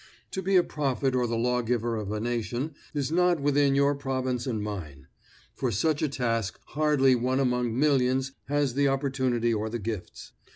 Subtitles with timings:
[0.31, 4.47] To be a prophet or the lawgiver of a nation is not within your province
[4.47, 5.05] and mine.
[5.53, 10.31] For such a task hardly one among millions has the opportunity or the gifts.